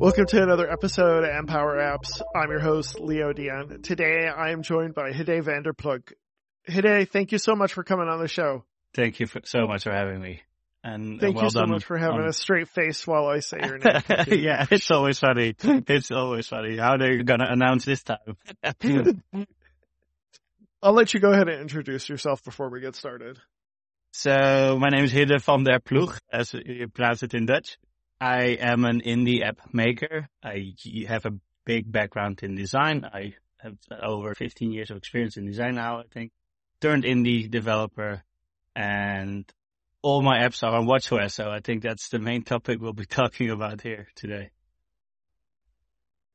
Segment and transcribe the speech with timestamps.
[0.00, 2.22] Welcome to another episode of Empower Apps.
[2.32, 3.82] I'm your host, Leo Dion.
[3.82, 6.12] Today I am joined by Hide Vanderplug.
[6.68, 8.62] Hidde, thank you so much for coming on the show.
[8.94, 10.42] Thank you for, so much for having me.
[10.84, 12.28] And thank well you so done much for having on...
[12.28, 14.02] a straight face while I say your name.
[14.40, 15.56] yeah, it's always funny.
[15.60, 16.76] It's always funny.
[16.76, 18.36] How are they gonna announce this time?
[20.80, 23.40] I'll let you go ahead and introduce yourself before we get started.
[24.12, 27.78] So my name is Hidde van der Ploeg, as you pronounce it in Dutch.
[28.20, 30.28] I am an indie app maker.
[30.42, 30.74] I
[31.06, 33.04] have a big background in design.
[33.04, 36.32] I have over 15 years of experience in design now, I think.
[36.80, 38.22] Turned indie developer
[38.74, 39.44] and
[40.02, 41.32] all my apps are on WatchOS.
[41.32, 44.50] So I think that's the main topic we'll be talking about here today.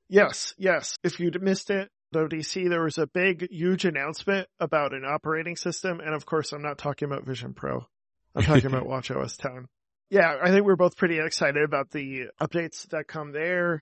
[0.10, 0.98] Yes, yes.
[1.04, 6.00] If you'd missed it, ODC, there was a big, huge announcement about an operating system.
[6.00, 7.88] And of course, I'm not talking about Vision Pro.
[8.36, 9.66] I'm talking about WatchOS 10.
[10.14, 13.82] Yeah, I think we're both pretty excited about the updates that come there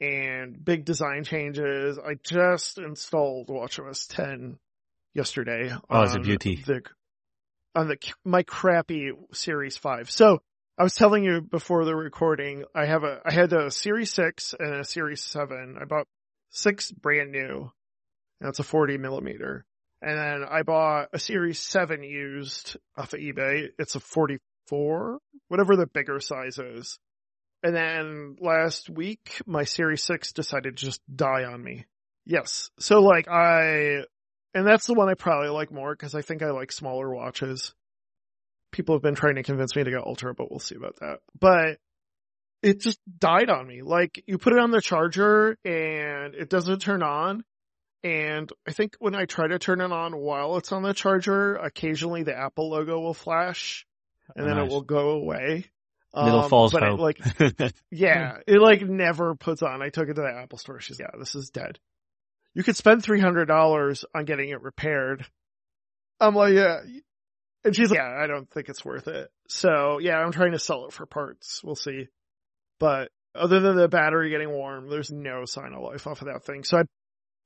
[0.00, 1.98] and big design changes.
[1.98, 4.58] I just installed WatchOS 10
[5.12, 5.70] yesterday.
[5.90, 6.64] Oh, it's a beauty.
[6.66, 6.80] The,
[7.74, 10.10] on the, my crappy Series 5.
[10.10, 10.40] So
[10.78, 14.54] I was telling you before the recording, I have a, I had a Series 6
[14.58, 15.76] and a Series 7.
[15.78, 16.06] I bought
[16.48, 17.70] six brand new.
[18.40, 19.66] That's a 40 millimeter.
[20.00, 23.68] And then I bought a Series 7 used off of eBay.
[23.78, 24.00] It's a
[24.68, 26.98] 44, whatever the bigger size is.
[27.62, 31.86] And then last week, my Series 6 decided to just die on me.
[32.24, 32.70] Yes.
[32.78, 34.02] So like I,
[34.54, 37.74] and that's the one I probably like more because I think I like smaller watches.
[38.72, 41.18] People have been trying to convince me to get Ultra, but we'll see about that.
[41.38, 41.78] But
[42.62, 43.82] it just died on me.
[43.82, 47.44] Like you put it on the charger and it doesn't turn on.
[48.02, 51.56] And I think when I try to turn it on while it's on the charger,
[51.56, 53.86] occasionally the Apple logo will flash
[54.34, 54.66] and then Nice.
[54.66, 55.66] it will go away.
[56.14, 57.18] Little Um, false but it, like,
[57.90, 59.82] yeah, it like never puts on.
[59.82, 60.80] I took it to the Apple store.
[60.80, 61.78] She's like, yeah, this is dead.
[62.54, 65.26] You could spend $300 on getting it repaired.
[66.18, 66.78] I'm like, yeah.
[67.64, 69.28] And she's like, yeah, I don't think it's worth it.
[69.48, 71.60] So yeah, I'm trying to sell it for parts.
[71.62, 72.08] We'll see.
[72.80, 76.44] But other than the battery getting warm, there's no sign of life off of that
[76.44, 76.64] thing.
[76.64, 76.82] So I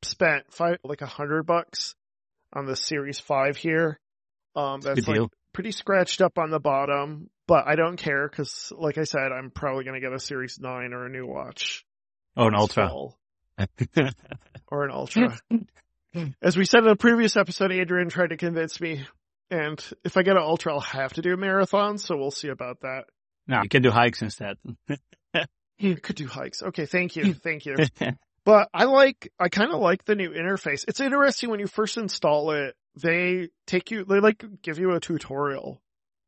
[0.03, 1.97] spent five, like a hundred bucks
[2.53, 3.99] on the Series 5 here.
[4.55, 5.31] Um, that's Good like deal.
[5.53, 9.51] Pretty scratched up on the bottom, but I don't care because like I said, I'm
[9.51, 11.85] probably going to get a Series 9 or a new watch.
[12.37, 12.91] Oh, an ultra.
[14.69, 15.37] Or an Ultra.
[16.43, 19.07] As we said in a previous episode, Adrian tried to convince me.
[19.51, 22.49] And if I get an Ultra, I'll have to do a marathon, so we'll see
[22.49, 23.05] about that.
[23.47, 24.57] no, you can do hikes instead.
[25.81, 26.63] You could do hikes.
[26.63, 27.75] Okay, thank you, thank you.
[28.45, 30.85] But I like, I kind of like the new interface.
[30.87, 35.01] It's interesting when you first install it, they take you, they like give you a
[35.01, 35.81] tutorial.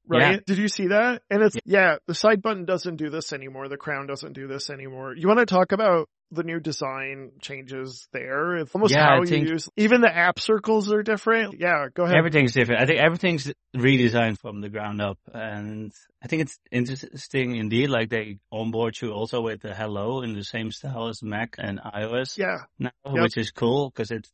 [0.06, 0.32] Right?
[0.32, 0.38] Yeah.
[0.46, 1.22] Did you see that?
[1.30, 3.68] And it's, yeah, the side button doesn't do this anymore.
[3.68, 5.14] The crown doesn't do this anymore.
[5.16, 8.56] You want to talk about the new design changes there?
[8.56, 11.60] It's almost Yeah, how you use, even the app circles are different.
[11.60, 12.16] Yeah, go ahead.
[12.16, 12.82] everything's different.
[12.82, 17.88] I think everything's redesigned from the ground up, and I think it's interesting indeed.
[17.90, 21.78] Like they onboard you also with the Hello in the same style as Mac and
[21.78, 23.22] iOS yeah, now, Yep.
[23.22, 24.26] which is cool because it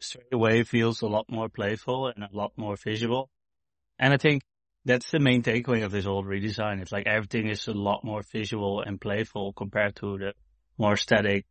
[0.00, 3.30] straight away feels a lot more playful and a lot more visual.
[3.98, 4.42] And I think
[4.84, 6.80] that's the main takeaway of this whole redesign.
[6.80, 10.32] It's like everything is a lot more visual and playful compared to the
[10.78, 11.46] more static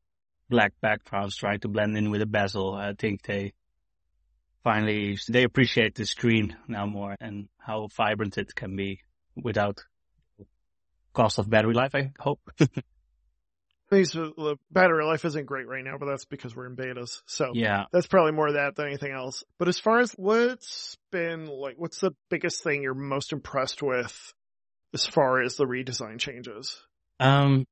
[0.49, 2.75] black backgrounds trying to blend in with a bezel.
[2.75, 3.53] I think they
[4.63, 8.99] finally, they appreciate the screen now more and how vibrant it can be
[9.35, 9.83] without
[11.13, 12.39] cost of battery life, I hope.
[13.93, 17.21] these, the battery life isn't great right now, but that's because we're in betas.
[17.25, 17.85] So yeah.
[17.91, 19.43] that's probably more of that than anything else.
[19.57, 24.33] But as far as what's been like, what's the biggest thing you're most impressed with
[24.93, 26.81] as far as the redesign changes?
[27.19, 27.65] Um,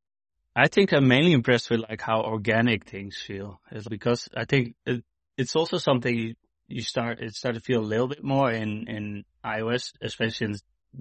[0.55, 3.59] I think I'm mainly impressed with like how organic things feel.
[3.71, 5.03] It's because I think it,
[5.37, 6.35] it's also something you,
[6.67, 10.55] you start, it started to feel a little bit more in, in iOS, especially in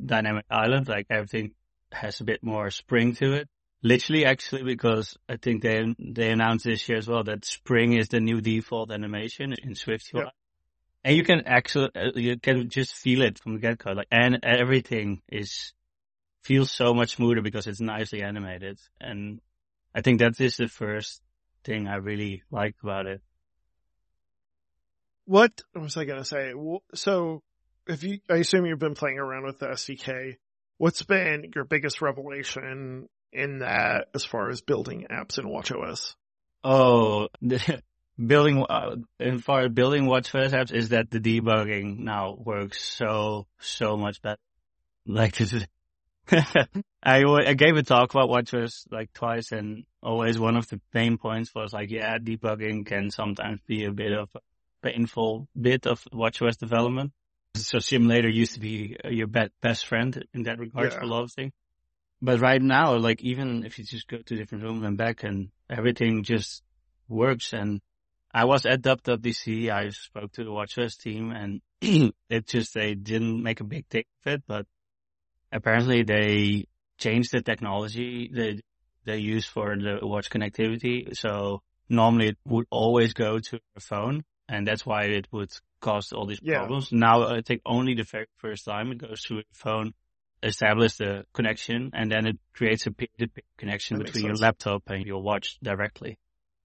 [0.06, 1.52] Dynamic Island, like everything
[1.92, 3.48] has a bit more spring to it.
[3.82, 8.08] Literally actually because I think they, they announced this year as well that spring is
[8.08, 10.14] the new default animation in SwiftUI.
[10.14, 10.28] Yep.
[11.02, 14.38] And you can actually, uh, you can just feel it from the get-go, like, and
[14.44, 15.72] everything is
[16.42, 18.78] feels so much smoother because it's nicely animated.
[19.00, 19.40] And
[19.94, 21.22] I think that is the first
[21.64, 23.22] thing I really like about it.
[25.24, 26.52] What was I going to say?
[26.94, 27.42] So
[27.86, 30.36] if you, I assume you've been playing around with the SDK.
[30.78, 36.14] What's been your biggest revelation in that as far as building apps in WatchOS?
[36.62, 37.28] Oh,
[38.26, 43.46] building, uh, as far as building WatchOS apps is that the debugging now works so,
[43.58, 44.40] so much better.
[45.06, 45.66] Like this is,
[46.30, 51.16] I, I gave a talk about WatchOS like twice and always one of the pain
[51.16, 54.40] points was like, yeah, debugging can sometimes be a bit of a
[54.82, 57.12] painful bit of WatchOS development.
[57.56, 60.98] So simulator used to be your best friend in that regard yeah.
[60.98, 61.52] for a lot of things.
[62.22, 65.50] But right now, like even if you just go to different rooms and back and
[65.68, 66.62] everything just
[67.08, 67.80] works and
[68.32, 69.70] I was at WWDC.
[69.70, 71.60] I spoke to the WatchOS team and
[72.30, 74.66] it just, they didn't make a big thing of it, but
[75.52, 76.66] apparently they
[76.98, 78.60] changed the technology that
[79.04, 81.16] they use for the watch connectivity.
[81.16, 85.50] So normally it would always go to a phone and that's why it would
[85.80, 86.92] cause all these problems.
[86.92, 89.92] Now I think only the very first time it goes to a phone,
[90.42, 95.04] establish the connection and then it creates a peer-to-peer connection that between your laptop and
[95.04, 96.18] your watch directly.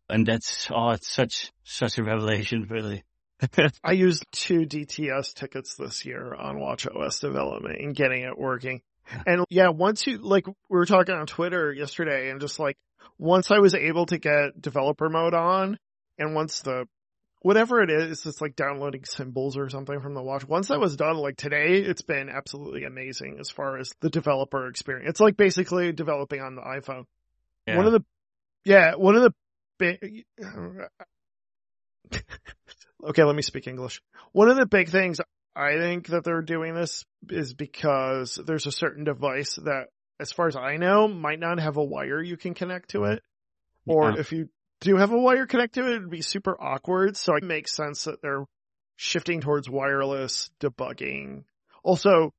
[0.10, 3.04] And that's, oh, it's such, such a revelation, really.
[3.84, 8.82] I used two DTS tickets this year on WatchOS development and getting it working.
[9.26, 12.78] And yeah, once you, like, we were talking on Twitter yesterday and just like,
[13.18, 15.78] once I was able to get developer mode on
[16.18, 16.88] and once the,
[17.46, 20.48] whatever it is, it's like downloading symbols or something from the watch.
[20.48, 24.68] Once that was done, like today, it's been absolutely amazing as far as the developer
[24.68, 25.08] experience.
[25.08, 27.04] It's like basically developing on the iPhone.
[27.68, 27.78] Yeah.
[27.78, 28.04] One of the,
[28.64, 29.34] yeah, one of the
[29.78, 30.26] big,
[33.10, 34.02] okay, let me speak English.
[34.32, 35.22] One of the big things
[35.56, 39.90] I think that they're doing this is because there's a certain device that,
[40.20, 43.22] as far as I know, might not have a wire you can connect to it.
[43.86, 44.20] Or yeah.
[44.20, 44.50] if you
[44.86, 47.18] do have a wire connect to it, it'd be super awkward.
[47.18, 48.46] So it makes sense that they're
[48.96, 51.44] shifting towards wireless debugging.
[51.84, 52.34] Also,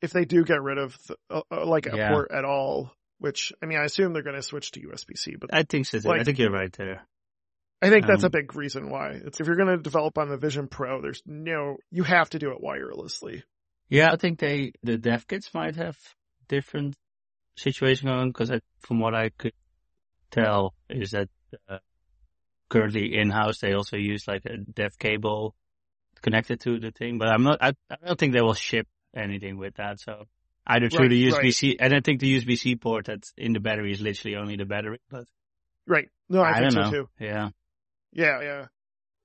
[0.00, 2.10] if they do get rid of the, uh, uh like a yeah.
[2.10, 5.52] port at all, which I mean, I assume they're going to switch to USB-C, but
[5.52, 5.98] I think so.
[6.04, 7.02] Like, I think you're right there.
[7.82, 9.10] I think that's um, a big reason why.
[9.24, 12.38] It's if you're going to develop on the Vision Pro, there's no, you have to
[12.38, 13.42] do it wirelessly.
[13.88, 15.96] Yeah, I think they, the dev kits might have
[16.48, 16.96] different
[17.56, 18.50] situation going on because
[18.80, 19.52] from what I could
[20.30, 21.28] tell is that
[21.68, 21.78] uh,
[22.68, 25.54] currently in-house they also use like a dev cable
[26.22, 29.56] connected to the thing, but I'm not, I, I don't think they will ship anything
[29.56, 30.00] with that.
[30.00, 30.24] So
[30.66, 31.76] either through right, the USB-C, right.
[31.80, 34.98] and I think the USB-C port that's in the battery is literally only the battery,
[35.10, 35.24] but.
[35.86, 36.08] Right.
[36.28, 36.90] No, I, I think so know.
[36.90, 37.08] too.
[37.18, 37.48] Yeah.
[38.12, 38.66] Yeah, yeah.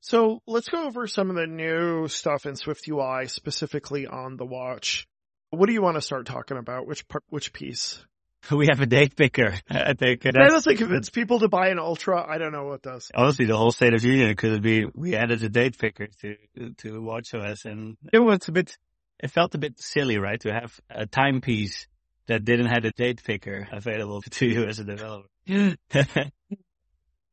[0.02, 4.46] So let's go over some of the new stuff in Swift UI specifically on the
[4.46, 5.08] watch.
[5.50, 6.88] What do you want to start talking about?
[6.88, 8.04] Which part, which piece?
[8.52, 9.54] We have a date picker.
[9.70, 12.26] I think that doesn't think convince people to buy an Ultra.
[12.28, 13.10] I don't know what does.
[13.14, 16.36] Honestly, the whole State of Union could be we added a date picker to
[16.78, 18.78] to WatchOS, and it was a bit.
[19.20, 21.88] It felt a bit silly, right, to have a timepiece
[22.28, 25.28] that didn't have a date picker available to you as a developer.
[25.48, 25.78] But,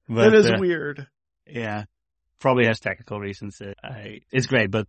[0.08, 1.06] that is uh, weird.
[1.46, 1.84] Yeah,
[2.40, 3.60] probably has technical reasons.
[3.82, 4.88] I, it's great, but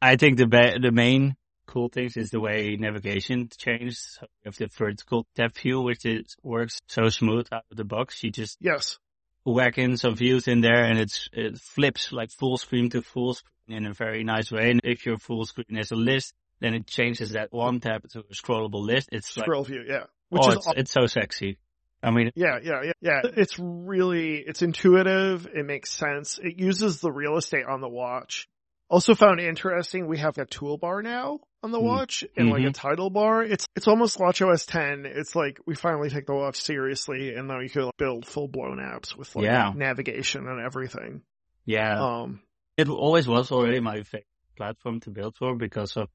[0.00, 1.36] I think the ba- the main
[1.72, 3.98] cool things is the way navigation changed.
[3.98, 7.84] So you have the vertical tab view, which is works so smooth out of the
[7.84, 8.22] box.
[8.22, 8.98] You just yes
[9.44, 13.34] whack in some views in there, and it's it flips like full screen to full
[13.34, 14.70] screen in a very nice way.
[14.70, 18.20] And if your full screen is a list, then it changes that one tab to
[18.20, 19.08] a scrollable list.
[19.12, 20.04] It's scroll like, view, yeah.
[20.04, 21.58] Oh, which oh, is it's, it's so sexy.
[22.04, 23.20] I mean, yeah, yeah, yeah, yeah.
[23.36, 25.46] It's really, it's intuitive.
[25.46, 26.40] It makes sense.
[26.42, 28.48] It uses the real estate on the watch.
[28.92, 31.86] Also found interesting, we have a toolbar now on the mm-hmm.
[31.86, 32.52] watch and mm-hmm.
[32.52, 32.72] like a mm-hmm.
[32.72, 33.42] title bar.
[33.42, 35.06] It's, it's almost WatchOS 10.
[35.06, 38.76] It's like we finally take the watch seriously and now you can build full blown
[38.76, 39.72] apps with like yeah.
[39.74, 41.22] navigation and everything.
[41.64, 42.04] Yeah.
[42.04, 42.42] Um,
[42.76, 44.26] it always was already my favorite
[44.58, 46.10] platform to build for because of,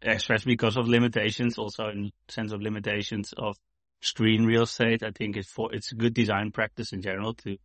[0.00, 3.56] especially because of limitations, also in sense of limitations of
[4.00, 5.02] screen real estate.
[5.02, 7.56] I think it's for, it's good design practice in general to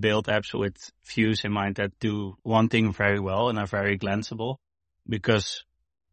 [0.00, 3.98] build apps with views in mind that do one thing very well and are very
[3.98, 4.56] glanceable
[5.08, 5.64] because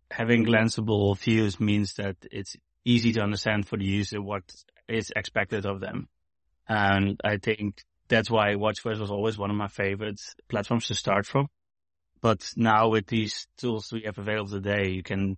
[0.09, 4.43] having glanceable views means that it's easy to understand for the user what
[4.87, 6.09] is expected of them.
[6.67, 11.25] And I think that's why WatchOS was always one of my favorite platforms to start
[11.25, 11.47] from.
[12.21, 15.37] But now with these tools we have available today, you can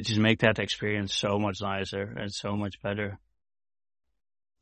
[0.00, 3.18] just make that experience so much nicer and so much better.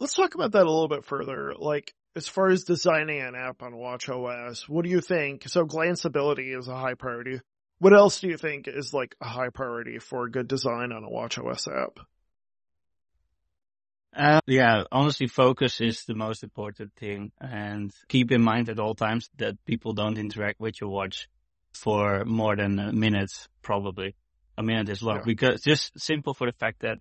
[0.00, 1.54] Let's talk about that a little bit further.
[1.56, 5.48] Like, as far as designing an app on WatchOS, what do you think?
[5.48, 7.40] So glanceability is a high priority.
[7.78, 11.04] What else do you think is like a high priority for a good design on
[11.04, 11.98] a WatchOS app?
[14.16, 18.94] Uh, yeah, honestly, focus is the most important thing and keep in mind at all
[18.94, 21.28] times that people don't interact with your watch
[21.72, 24.14] for more than a minute, probably.
[24.56, 25.22] A minute is long yeah.
[25.26, 26.98] because just simple for the fact that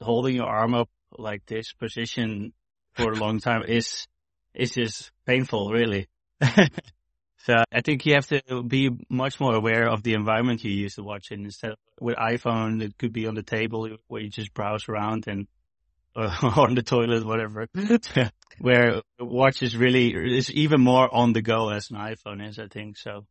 [0.00, 0.88] holding your arm up
[1.18, 2.52] like this position
[2.94, 4.06] for a long time is
[4.56, 6.08] is just painful, really.
[7.46, 10.96] So I think you have to be much more aware of the environment you use
[10.96, 11.44] to watch in.
[11.44, 15.28] Instead of with iPhone, it could be on the table where you just browse around
[15.28, 15.46] and
[16.16, 17.68] or on the toilet, whatever.
[18.58, 22.66] where watch is really is even more on the go as an iPhone is, I
[22.66, 22.96] think.
[22.96, 23.26] So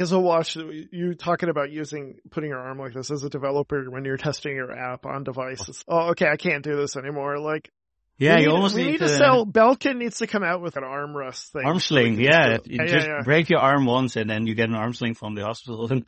[0.00, 3.88] as a watch, you talking about using putting your arm like this as a developer
[3.88, 5.84] when you're testing your app on devices.
[5.86, 7.38] Oh, oh okay, I can't do this anymore.
[7.38, 7.70] Like,
[8.18, 9.44] yeah, we you need, almost we need, need to, to sell.
[9.44, 11.64] Belkin needs to come out with an armrest thing.
[11.64, 12.18] arm sling.
[12.18, 15.14] Yeah, yeah, just yeah, break your arm once and then you get an arm sling
[15.14, 15.90] from the hospital.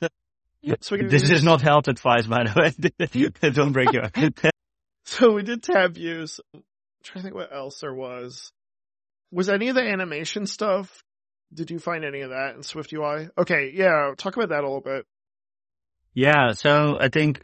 [0.81, 3.51] So this is not health advice, by the way.
[3.51, 4.35] Don't break your arm.
[5.05, 6.41] So we did tab views.
[6.53, 6.65] I'm
[7.03, 8.53] trying to think what else there was.
[9.31, 11.03] Was any of the animation stuff?
[11.55, 13.29] Did you find any of that in Swift UI?
[13.39, 15.07] Okay, yeah, talk about that a little bit.
[16.13, 17.41] Yeah, so I think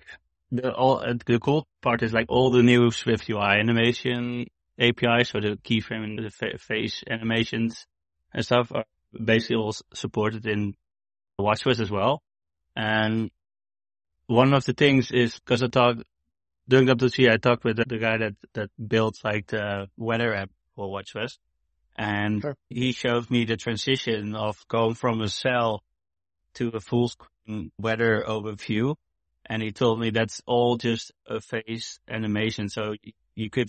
[0.50, 4.47] the all the cool part is like all the new Swift UI animation
[4.78, 7.87] APIs, so the keyframe and the fa- phase animations
[8.33, 8.85] and stuff are
[9.23, 10.75] basically all supported in
[11.40, 12.23] WatchOS as well.
[12.76, 13.31] And
[14.26, 16.02] one of the things is because I talked
[16.69, 20.50] during WC, I talked with the, the guy that that built like the weather app
[20.75, 21.38] for WatchOS,
[21.97, 22.57] and Sure.
[22.69, 25.83] he showed me the transition of going from a cell
[26.54, 28.97] to a full screen weather overview.
[29.47, 32.71] And he told me that's all just a phase animation.
[32.71, 32.95] So
[33.35, 33.69] you could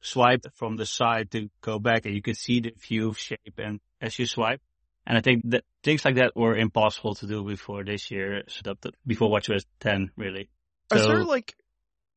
[0.00, 3.80] swipe from the side to go back and you could see the view shape and
[4.00, 4.60] as you swipe.
[5.06, 8.74] And I think that things like that were impossible to do before this year, so
[9.06, 10.48] before WatchOS 10 really.
[10.92, 11.54] Is there like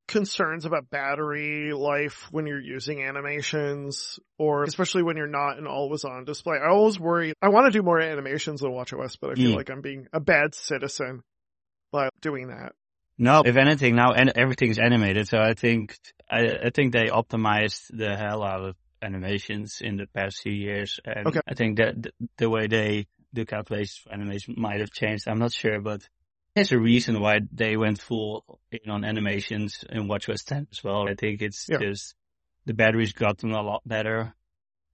[0.08, 6.04] concerns about battery life when you're using animations or especially when you're not an always
[6.04, 6.58] on display?
[6.58, 7.34] I always worry.
[7.42, 9.56] I want to do more animations on WatchOS, but I feel Mm.
[9.56, 11.24] like I'm being a bad citizen
[11.92, 12.74] by doing that.
[13.18, 15.28] No, if anything, now and everything's animated.
[15.28, 15.98] So I think
[16.30, 21.00] I, I think they optimized the hell out of animations in the past few years,
[21.06, 21.42] and Okay.
[21.48, 25.28] I think that th- the way they do calculations for animation might have changed.
[25.28, 26.08] I'm not sure, but
[26.56, 31.08] there's a reason why they went full in on animations in WatchOS 10 as well.
[31.10, 31.80] I think it's Yeah.
[31.80, 32.16] just
[32.66, 34.34] the battery's gotten a lot better,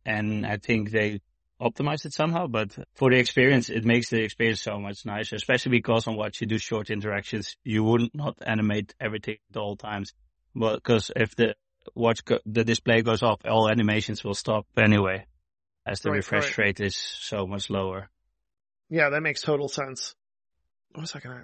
[0.05, 1.21] and I think they
[1.61, 5.71] optimized it somehow, but for the experience, it makes the experience so much nicer, especially
[5.71, 10.13] because on what you do short interactions, you wouldn't not animate everything at all times.
[10.55, 11.55] But because if the
[11.95, 15.25] watch, go, the display goes off, all animations will stop anyway,
[15.85, 16.65] as the Right, refresh right.
[16.65, 18.09] rate is so much lower.
[18.89, 20.15] Yeah, that makes total sense.
[20.91, 21.43] What was I gonna?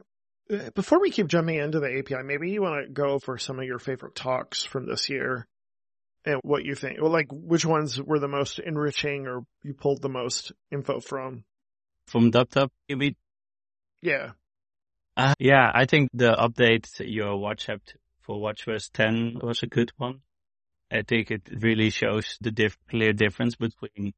[0.51, 3.59] uh, Before we keep jumping into the API, maybe you want to go over some
[3.59, 5.47] of your favorite talks from this year
[6.25, 6.99] and what you think.
[7.01, 11.43] Well, like which ones were the most enriching or you pulled the most info from?
[12.07, 13.15] From DubDub, you mean?
[14.01, 14.31] Yeah.
[15.17, 17.81] Uh, yeah, I think the update your watch app
[18.21, 20.21] for WatchOS 10 was a good one.
[20.91, 24.13] I think it really shows the diff- clear difference between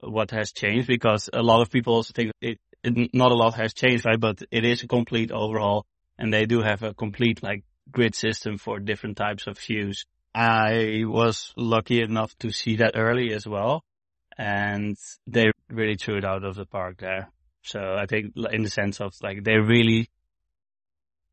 [0.00, 3.54] what has changed because a lot of people also think it, it, not a lot
[3.54, 4.18] has changed, right?
[4.18, 5.86] But it is a complete overhaul
[6.18, 10.04] and they do have a complete like grid system for different types of views.
[10.36, 13.84] I was lucky enough to see that early as well
[14.36, 17.30] and they really threw it out of the park there.
[17.62, 20.10] So I think in the sense of like they really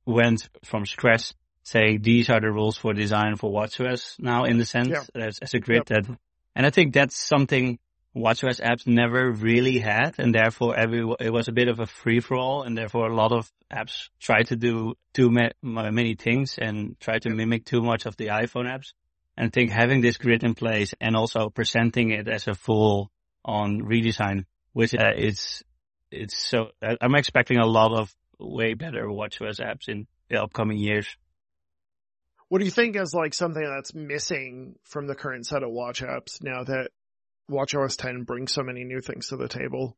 [0.05, 1.33] went from scratch
[1.63, 5.27] saying these are the rules for design for WatchOS now in the sense Yeah.
[5.27, 6.05] as, as a grid that,
[6.55, 7.79] and I think that's something
[8.15, 12.19] WatchOS apps never really had and therefore every, it was a bit of a free
[12.19, 16.15] for all and therefore a lot of apps try to do too ma- ma- many
[16.15, 18.93] things and try to mimic too much of the iPhone apps.
[19.35, 23.11] And I think having this grid in place and also presenting it as a full
[23.43, 25.63] on redesign, which uh, is,
[26.11, 26.67] it's so,
[27.01, 31.07] I'm expecting a lot of way better WatchOS apps in the upcoming years.
[32.49, 36.03] What do you think is like something that's missing from the current set of watch
[36.03, 36.91] apps now that
[37.53, 39.95] WatchOS 10 brings so many new things to the table?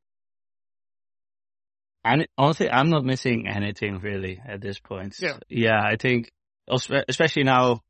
[2.03, 5.15] And honestly, I'm not missing anything really at this point.
[5.19, 5.37] Yeah.
[5.49, 6.31] Yeah, I think,
[6.67, 7.81] especially now,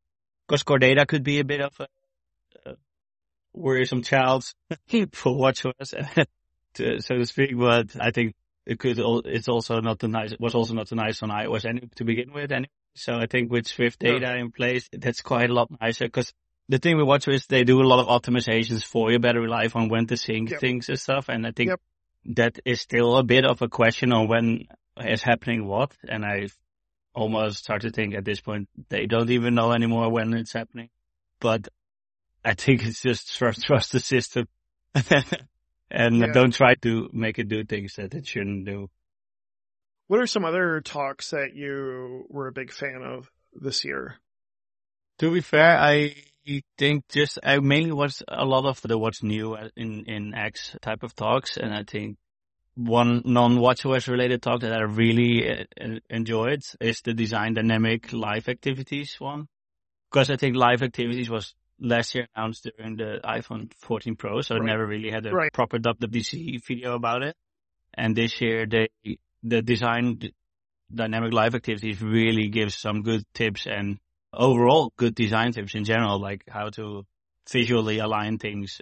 [0.47, 1.87] because Core Data could be a bit of a,
[2.69, 2.75] a
[3.53, 4.45] worrisome child
[5.11, 6.25] for WatchOS,
[6.75, 10.39] to, so to speak, but I think it could, it's also not the nice, it
[10.39, 12.69] was also not the nice on iOS any, to begin with anyway.
[12.95, 14.13] So I think with Swift Yeah.
[14.19, 16.31] data in place, that's quite a lot nicer because
[16.69, 19.75] the thing with WatchOS is they do a lot of optimizations for your battery life
[19.75, 20.59] on when to sync Yep.
[20.59, 21.29] things and stuff.
[21.29, 21.81] And I think Yep.
[22.37, 24.67] that is still a bit of a question on when
[24.99, 25.95] is happening what.
[26.07, 26.47] And I
[27.13, 30.89] almost start to think at this point they don't even know anymore when it's happening.
[31.39, 31.67] But
[32.43, 34.47] I think it's just trust, trust the system
[35.91, 36.31] and Yeah.
[36.33, 38.89] don't try to make it do things that it shouldn't do.
[40.07, 44.15] What are some other talks that you were a big fan of this year?
[45.19, 46.15] To be fair, I
[46.77, 51.03] think just I mainly watched a lot of the what's new in in X type
[51.03, 52.17] of talks, and I think
[52.75, 59.15] one non-WatchOS related talk that I really uh, enjoyed is the design dynamic live activities
[59.19, 59.47] one.
[60.11, 64.55] Because I think live activities was last year announced during the iPhone 14 Pro, so
[64.55, 64.61] right.
[64.61, 65.51] I never really had a right.
[65.51, 67.35] proper WWDC video about it.
[67.93, 68.89] And this year they,
[69.43, 70.19] the design
[70.93, 73.97] dynamic live activities really gives some good tips and
[74.35, 77.05] overall good design tips in general, like how to
[77.49, 78.81] visually align things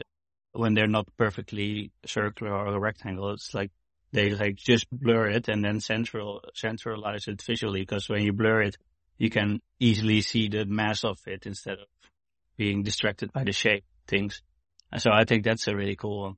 [0.54, 3.32] when they're not perfectly circular or rectangle.
[3.32, 3.72] It's like
[4.12, 8.62] they like just blur it and then central centralize it visually because when you blur
[8.62, 8.78] it,
[9.18, 11.88] you can easily see the mass of it instead of
[12.56, 14.42] being distracted by the shape things.
[14.92, 16.36] And So I think that's a really cool one.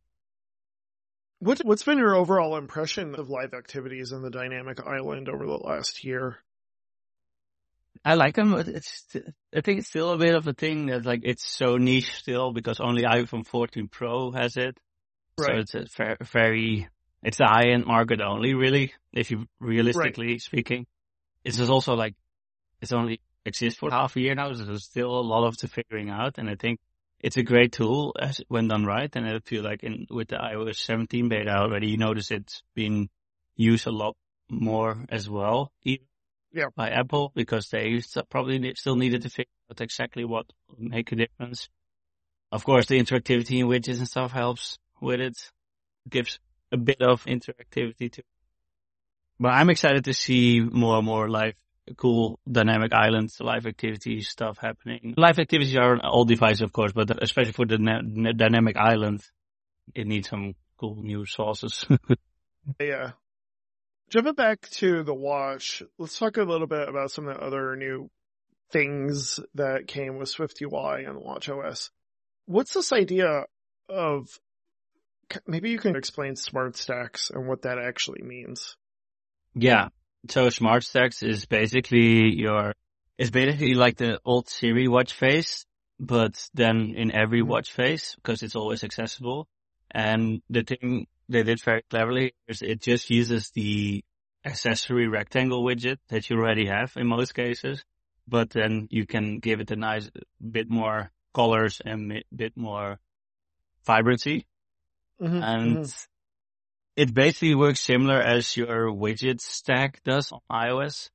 [1.39, 5.51] What, what's been your overall impression of live activities in the dynamic island over the
[5.51, 6.37] last year?
[8.03, 8.51] I like them.
[8.51, 9.05] but It's,
[9.55, 12.51] I think it's still a bit of a thing that like it's so niche still
[12.51, 14.77] because only iPhone 14 Pro has it.
[15.37, 15.67] Right.
[15.67, 16.87] So it's a very,
[17.23, 20.41] it's a high end market only really, if you realistically right.
[20.41, 20.87] speaking.
[21.43, 22.15] It's just also like,
[22.81, 24.51] it's only exists for half a year now.
[24.53, 26.37] So there's still a lot of the figuring out.
[26.37, 26.79] And I think
[27.19, 29.13] it's a great tool as when done right.
[29.15, 33.09] And I feel like in, with the iOS 17 beta already, you notice it's been
[33.55, 34.15] used a lot
[34.49, 35.71] more as well.
[35.83, 36.05] Even
[36.55, 36.67] yeah.
[36.75, 41.15] by Apple because they probably still needed to figure out exactly what would make a
[41.15, 41.69] difference.
[42.51, 45.37] Of course, the interactivity in widgets and stuff helps with it.
[46.09, 46.39] Gives
[46.71, 48.21] a bit of interactivity too.
[49.39, 51.55] But I'm excited to see more and more live,
[51.97, 55.13] cool dynamic islands, live activity stuff happening.
[55.17, 59.23] Live activities are on all devices, of course, but especially for the dynamic island,
[59.93, 61.85] it needs some cool new sources.
[62.79, 63.11] yeah.
[64.09, 67.75] Jumping back to the watch, let's talk a little bit about some of the other
[67.75, 68.09] new
[68.71, 71.89] things that came with SwiftUI and WatchOS.
[72.45, 73.45] What's this idea
[73.89, 74.27] of,
[75.47, 78.75] maybe you can explain smart stacks and what that actually means?
[79.55, 79.89] Yeah.
[80.29, 82.73] So smart stacks is basically your,
[83.17, 85.65] it's basically like the old Siri watch face,
[85.99, 87.49] but then in every mm-hmm.
[87.49, 89.47] watch face because it's always accessible.
[89.95, 94.03] And the thing they did very cleverly is it just uses the
[94.43, 97.85] accessory rectangle widget that you already have in most cases,
[98.27, 100.11] but then you can give it a nice
[100.51, 102.99] bit more colors and a bit more
[103.85, 104.45] vibrancy.
[105.21, 107.01] Mm-hmm, and mm-hmm.
[107.01, 111.09] it basically works similar as your widget stack does on iOS.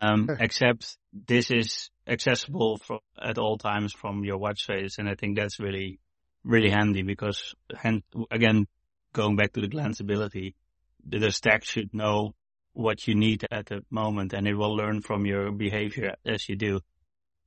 [0.00, 4.98] Um, except this is accessible for, at all times from your watch face.
[4.98, 6.00] And I think that's really,
[6.48, 8.66] really handy because, and again,
[9.12, 10.54] going back to the glanceability,
[11.06, 12.34] the stack should know
[12.72, 16.56] what you need at the moment and it will learn from your behavior as you
[16.56, 16.80] do.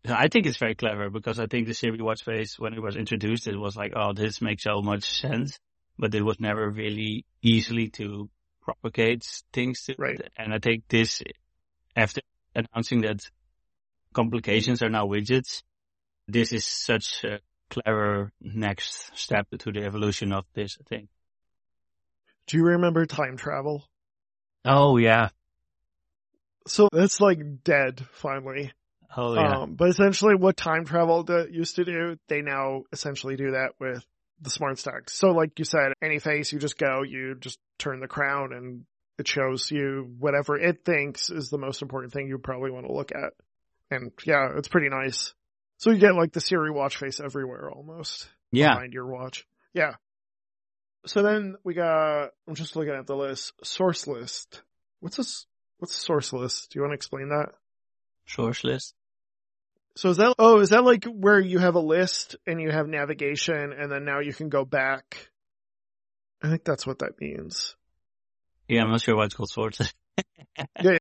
[0.07, 2.95] I think it's very clever because I think the Siri watch face, when it was
[2.95, 5.57] introduced, it was like, oh, this makes so much sense,
[5.97, 8.29] but it was never really easily to
[8.61, 10.21] propagate things to right.
[10.37, 11.23] And I think this,
[11.95, 12.21] after
[12.55, 13.21] announcing that
[14.13, 15.63] complications are now widgets,
[16.27, 17.39] this is such a
[17.71, 21.07] clever next step to the evolution of this thing.
[22.47, 23.87] Do you remember time travel?
[24.65, 25.29] Oh yeah.
[26.67, 28.71] So that's like dead finally.
[29.15, 29.61] Oh yeah.
[29.61, 34.05] Um, but essentially what time travel used to do, they now essentially do that with
[34.41, 35.17] the smart stacks.
[35.17, 38.85] So like you said, any face you just go, you just turn the crown and
[39.17, 42.93] it shows you whatever it thinks is the most important thing you probably want to
[42.93, 43.33] look at.
[43.89, 45.33] And yeah, it's pretty nice.
[45.81, 48.29] So you get like the Siri watch face everywhere almost.
[48.51, 48.75] Yeah.
[48.75, 49.47] Behind your watch.
[49.73, 49.95] Yeah.
[51.07, 54.61] So then we got, I'm just looking at the list, source list.
[54.99, 55.23] What's a,
[55.79, 56.69] what's source list?
[56.69, 57.47] Do you want to explain that?
[58.27, 58.93] Source list.
[59.95, 62.87] So is that, oh, is that like where you have a list and you have
[62.87, 65.31] navigation and then now you can go back?
[66.43, 67.75] I think that's what that means.
[68.67, 69.81] Yeah, I'm not sure why it's called source.
[70.79, 70.99] yeah.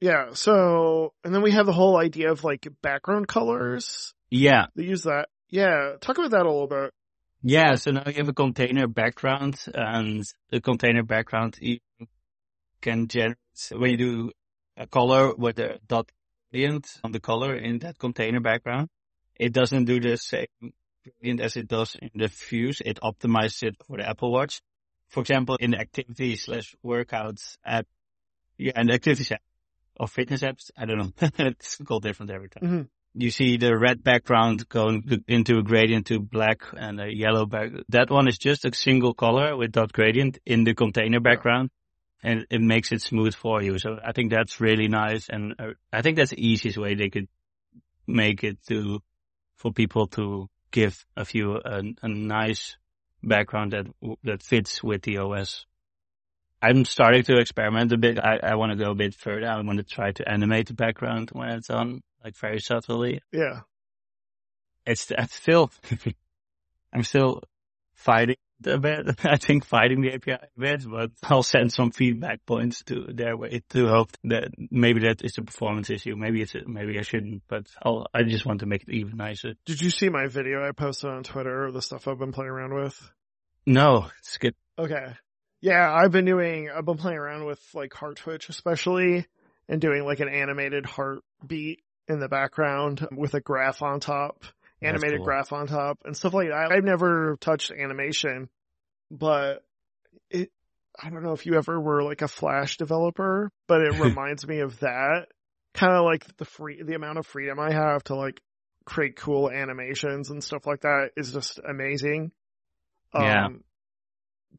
[0.00, 0.34] Yeah.
[0.34, 4.14] So, and then we have the whole idea of like background colors.
[4.30, 4.66] Yeah.
[4.74, 5.28] They use that.
[5.48, 5.92] Yeah.
[6.00, 6.92] Talk about that a little bit.
[7.46, 11.58] Yeah, so now you have a container background and the container background
[12.80, 13.36] can generate,
[13.70, 14.32] when you do
[14.78, 16.10] a color with a dot
[16.50, 18.88] gradient on the color in that container background,
[19.36, 20.46] it doesn't do the same
[21.02, 22.80] gradient as it does in the views.
[22.82, 24.62] It optimizes it for the Apple Watch.
[25.10, 27.86] For example, in the activity slash workouts app,
[28.56, 29.42] yeah, and the activities app
[29.98, 31.12] or fitness apps, I don't know.
[31.38, 32.62] it's called different every time.
[32.62, 32.82] Mm-hmm
[33.14, 37.70] you see the red background going into a gradient to black and a yellow back.
[37.88, 41.70] That one is just a single color with dot gradient in the container background
[42.22, 43.78] and it makes it smooth for you.
[43.78, 45.28] So I think that's really nice.
[45.28, 47.28] And uh, I think that's the easiest way they could
[48.06, 49.00] make it to,
[49.56, 52.76] for people to give a few, a, a nice
[53.22, 53.86] background that,
[54.24, 55.66] that fits with the OS.
[56.64, 58.18] I'm starting to experiment a bit.
[58.18, 59.46] I, I want to go a bit further.
[59.46, 63.20] I want to try to animate the background when it's on, like very subtly.
[63.32, 63.60] Yeah.
[64.86, 65.70] It's, it's still,
[66.92, 67.42] I'm still
[67.92, 69.06] fighting a bit.
[69.24, 73.36] I think fighting the API a bit, but I'll send some feedback points to their
[73.36, 76.16] way to hope that maybe that is a performance issue.
[76.16, 79.18] Maybe it's, a, maybe I shouldn't, but I'll, I just want to make it even
[79.18, 79.52] nicer.
[79.66, 82.74] Did you see my video I posted on Twitter the stuff I've been playing around
[82.74, 82.98] with?
[83.66, 84.56] No, skip.
[84.78, 85.14] Okay.
[85.64, 89.24] Yeah, I've been doing, I've been playing around with like heart twitch especially
[89.66, 94.44] and doing like an animated heartbeat in the background with a graph on top,
[94.82, 95.24] animated cool.
[95.24, 96.70] graph on top and stuff like that.
[96.70, 98.50] I've never touched animation,
[99.10, 99.64] but
[100.28, 100.50] it,
[101.02, 104.58] I don't know if you ever were like a Flash developer, but it reminds me
[104.58, 105.28] of that.
[105.72, 108.38] Kind of like the free, the amount of freedom I have to like
[108.84, 112.32] create cool animations and stuff like that is just amazing.
[113.14, 113.46] Yeah.
[113.46, 113.64] Um,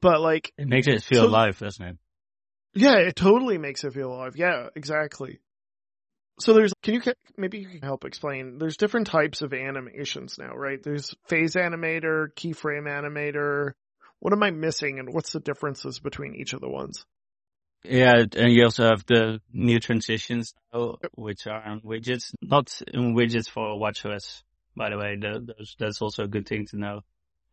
[0.01, 1.97] But like, It makes it feel So- alive, doesn't it?
[2.73, 4.36] yeah, it totally makes it feel alive.
[4.36, 5.39] Yeah, exactly.
[6.39, 7.01] So there's, can you,
[7.38, 10.84] maybe you can help explain, there's different types of animations now, right?
[10.84, 13.71] There's phase animator, keyframe animator.
[14.19, 17.05] What am I missing and what's the differences between each of the ones?
[17.84, 23.15] Yeah, and you also have the new transitions oh, which are on widgets, not in
[23.15, 24.41] widgets for WatchOS,
[24.75, 25.15] by the way.
[25.21, 27.01] Those, that's also a good thing to know.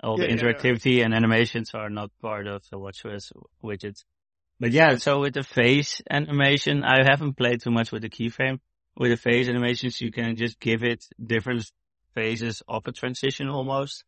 [0.02, 0.52] All Yeah, the yeah, yeah.
[0.52, 4.04] interactivity and animations are not part of the WatchOS widgets.
[4.58, 8.58] But yeah, so with the phase animation, I haven't played too much with the keyframe.
[8.96, 11.70] With the phase animations, you can just give it different
[12.14, 14.04] phases of a transition almost,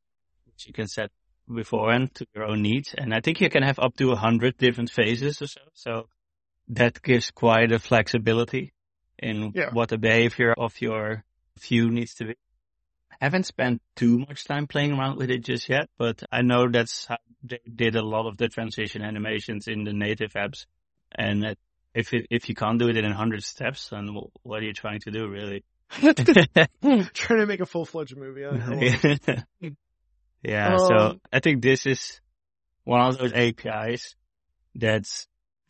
[0.46, 1.10] which you can set
[1.52, 2.94] beforehand to your own needs.
[2.96, 5.60] And I think you can have up to a hundred different phases or so.
[5.72, 6.08] So
[6.68, 8.72] that gives quite a flexibility
[9.18, 9.70] in Yeah.
[9.72, 11.24] what the behavior of your
[11.60, 12.34] view needs to be.
[13.24, 16.68] I haven't spent too much time playing around with it just yet, but I know
[16.70, 20.66] that's how they did a lot of the transition animations in the native apps.
[21.14, 21.56] And that
[21.94, 24.74] if it, if you can't do it in a hundred steps, then what are you
[24.74, 25.64] trying to do really?
[26.02, 28.44] Trying to make a full-fledged movie.
[28.44, 29.70] I don't know.
[30.42, 32.20] yeah, so Um, I think this is
[32.84, 34.16] one of those APIs
[34.74, 35.28] that's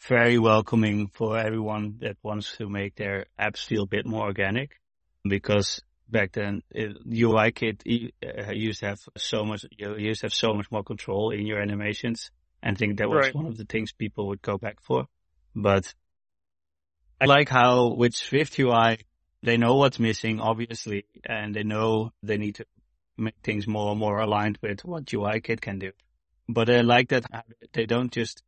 [0.09, 4.81] very welcoming for everyone that wants to make their apps feel a bit more organic.
[5.23, 5.81] Because
[6.14, 10.35] back then, it, UIKit e- uh, used to have so much, you used to have
[10.35, 12.31] so much more control in your animations.
[12.62, 13.35] And I think that was Right.
[13.35, 15.07] one of the things people would go back for.
[15.55, 15.92] But
[17.20, 18.98] I like how with Swift UI,
[19.42, 22.64] they know what's missing, obviously, and they know they need to
[23.16, 25.92] make things more and more aligned with what UIKit can do.
[26.48, 27.24] But I like that
[27.72, 28.42] they don't just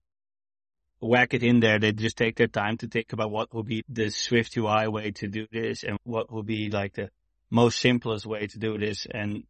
[1.00, 1.78] whack it in there.
[1.78, 5.10] They just take their time to think about what would be the Swift UI way
[5.12, 7.10] to do this and what would be like the
[7.50, 9.06] most simplest way to do this.
[9.10, 9.44] And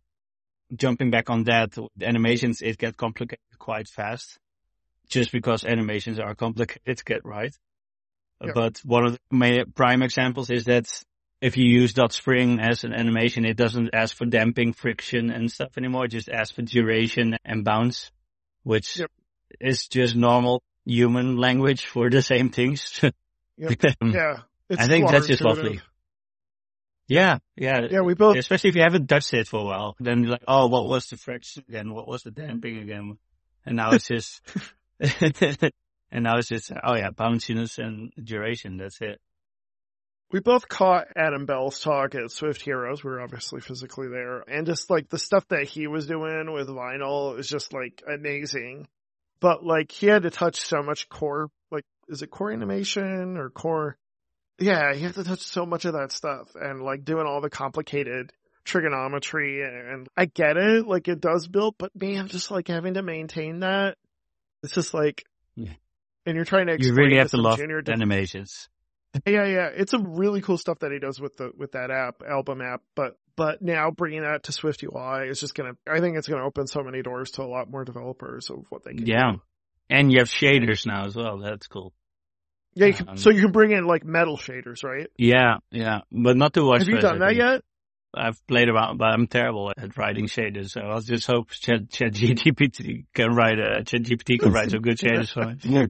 [0.74, 4.38] jumping back on that, animations, it gets complicated quite fast
[5.08, 7.54] just because animations are complicated to get right.
[8.44, 8.52] Yeah.
[8.54, 10.86] But one of the main prime examples is that
[11.40, 15.50] if you use dot spring as an animation, it doesn't ask for damping, friction and
[15.50, 16.06] stuff anymore.
[16.06, 18.10] It just asks for duration and bounce,
[18.62, 19.10] which Yep.
[19.60, 23.00] is just normal human language for the same things.
[23.58, 23.84] Yep.
[24.02, 24.36] Um, Yeah.
[24.76, 25.64] I think that's just intuitive.
[25.64, 25.80] lovely.
[27.08, 27.80] Yeah, yeah.
[27.90, 30.44] Yeah, we both, Especially if you haven't touched it for a while, then you're like,
[30.48, 31.92] oh, what was the friction again?
[31.94, 33.18] What was the damping again?
[33.64, 34.40] And now it's just,
[35.00, 38.76] and now it's just, oh yeah, bounciness and duration.
[38.76, 39.20] That's it.
[40.32, 43.04] we both caught Adam Bell's talk at Swift Heroes.
[43.04, 44.40] We were obviously physically there.
[44.48, 48.88] And just like the stuff that he was doing with vinyl is just like amazing.
[49.40, 53.50] But like he had to touch so much core, like, is it core animation or
[53.50, 53.96] core?
[54.58, 57.50] Yeah, he had to touch so much of that stuff and like doing all the
[57.50, 58.32] complicated
[58.64, 63.02] trigonometry and I get it, like it does build, but man, just like having to
[63.02, 63.96] maintain that,
[64.62, 65.72] it's just like, Yeah.
[66.24, 68.68] and you're trying to You really have to some love junior animations.
[69.26, 69.68] yeah, yeah.
[69.74, 72.82] It's a really cool stuff that he does with the with that app, album app.
[72.94, 75.72] But but now bringing that to Swift UI is just gonna.
[75.90, 78.84] I think it's gonna open so many doors to a lot more developers of what
[78.84, 79.06] they can.
[79.06, 79.32] Yeah.
[79.32, 79.42] do.
[79.88, 81.38] And you have shaders now as well.
[81.38, 81.92] That's cool.
[82.76, 82.86] Yeah.
[82.86, 85.08] You can, Um, so you can bring in like metal shaders, right?
[85.16, 86.02] Yeah, yeah.
[86.12, 86.80] But not too much.
[86.80, 87.62] Have you done that yet?
[88.14, 90.70] I've played around, but I'm terrible at writing shaders.
[90.70, 94.80] So I'll just hope Chat, Chat GPT can write a Chat GPT can write some
[94.80, 95.88] good shaders for me.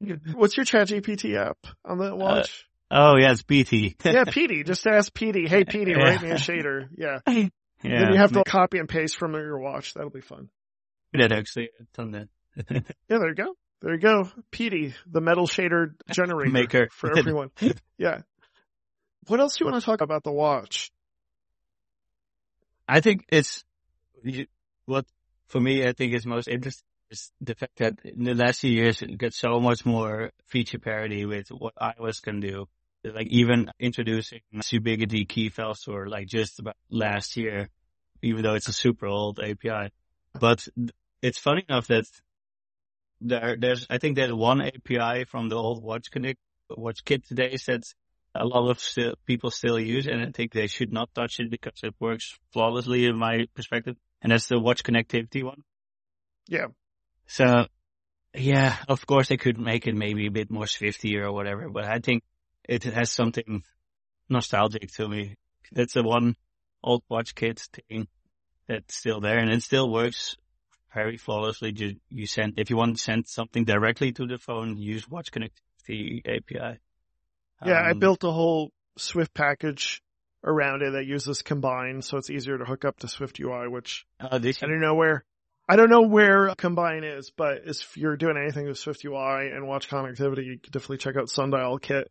[0.34, 2.66] What's your Chat GPT app on the watch?
[2.90, 3.96] oh yeah, it's BT.
[4.04, 4.62] yeah, Petey.
[4.62, 5.48] Just ask Petey.
[5.48, 6.88] Hey, Petey, write me a shader.
[6.96, 7.18] Yeah.
[7.26, 7.48] yeah,
[7.82, 9.94] Then you have to copy and paste from your watch.
[9.94, 10.50] That'll be fun.
[11.12, 12.28] that actually done that.
[12.70, 13.54] Yeah, there you go.
[13.82, 14.30] There you go.
[14.50, 16.88] Petey, the metal shader generator Maker.
[16.92, 17.50] for everyone.
[17.98, 18.22] yeah.
[19.26, 20.90] What else do you want to talk about the watch?
[22.88, 23.64] I think it's
[24.86, 25.04] what
[25.48, 25.86] for me.
[25.86, 29.18] I think is most interesting is the fact that in the last few years it
[29.18, 32.66] got so much more feature parity with what iOS can do.
[33.04, 37.68] Like even introducing ubiquitous key value store like just about last year,
[38.22, 39.92] even though it's a super old API.
[40.38, 40.66] But
[41.22, 42.06] it's funny enough that
[43.20, 46.38] there, there's, I think there's one API from the old Watch Connect,
[46.70, 47.82] Watch Kit today that
[48.34, 51.50] a lot of still, people still use, and I think they should not touch it
[51.50, 53.96] because it works flawlessly in my perspective.
[54.22, 55.62] And that's the watch connectivity one.
[56.48, 56.66] Yeah.
[57.26, 57.66] So,
[58.34, 61.84] yeah, of course they could make it maybe a bit more Swifty or whatever, but
[61.84, 62.22] I think
[62.68, 63.62] it has something
[64.28, 65.36] nostalgic to me.
[65.72, 66.36] That's the one
[66.82, 68.06] old watch kit thing
[68.68, 70.36] that's still there and it still works
[70.96, 71.72] very flawlessly.
[71.76, 75.30] You, you send, if you want to send something directly to the phone, use watch
[75.30, 76.80] connectivity API.
[77.64, 80.02] Yeah, um, I built a whole Swift package
[80.42, 84.06] around it that uses Combine, so it's easier to hook up to Swift UI, which
[84.20, 85.24] uh, I don't know where.
[85.68, 89.66] I don't know where Combine is, but if you're doing anything with Swift UI and
[89.66, 92.04] watch connectivity, you can definitely check out SundialKit.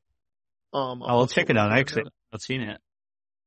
[0.74, 1.72] Um, I'll check it out.
[1.72, 2.82] Actually, I've seen it.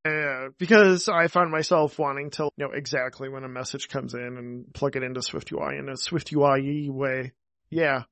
[0.08, 4.72] Yeah, because I found myself wanting to know exactly when a message comes in and
[4.72, 7.32] plug it into Swift UI in a Swift UI way.
[7.70, 8.02] Yeah.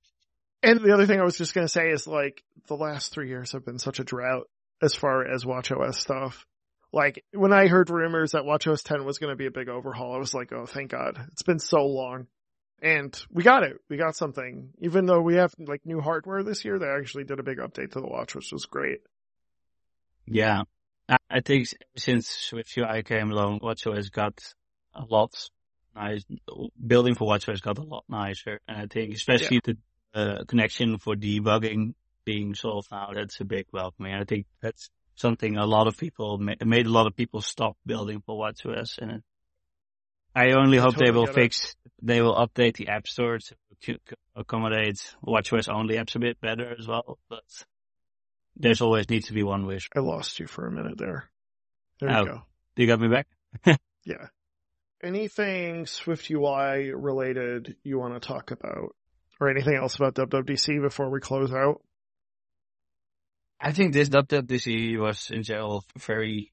[0.63, 3.29] And the other thing I was just going to say is like the last three
[3.29, 4.49] years have been such a drought
[4.83, 6.47] as far as WatchOS stuff.
[6.93, 10.15] Like when I heard rumors that WatchOS 10 was going to be a big overhaul,
[10.15, 11.19] I was like, oh, thank God.
[11.33, 12.27] It's been so long.
[12.83, 13.79] And we got it.
[13.89, 14.71] We got something.
[14.81, 17.93] Even though we have like new hardware this year, they actually did a big update
[17.93, 19.01] to the watch, which was great.
[20.27, 20.63] Yeah.
[21.09, 24.41] I think since Swift UI came along, WatchOS got
[24.95, 25.33] a lot
[25.95, 26.25] nice.
[26.85, 28.61] Building for WatchOS got a lot nicer.
[28.67, 29.75] And I think especially yeah.
[30.13, 34.07] the uh, connection for debugging being solved now, that's a big welcome.
[34.07, 38.23] I think that's something a lot of people made a lot of people stop building
[38.27, 38.99] for WatchOS.
[38.99, 39.23] And
[40.35, 41.93] I only I hope totally they will fix, it.
[42.03, 43.39] they will update the app store
[43.83, 43.99] to
[44.35, 47.19] accommodate WatchOS only apps a bit better as well.
[47.29, 47.45] But
[48.57, 49.89] there's always needs to be one wish.
[49.95, 51.31] I lost you for a minute there.
[52.01, 52.43] There oh, you go.
[52.77, 53.27] You got me back?
[54.05, 54.29] yeah.
[55.03, 58.95] Anything Swift UI related you want to talk about?
[59.39, 61.83] Or anything else about WWDC before we close out?
[63.61, 66.53] I think this WWDC was in general very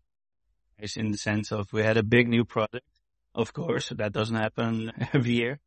[0.79, 2.85] nice in the sense of we had a big new product.
[3.35, 5.59] Of course, that doesn't happen every year.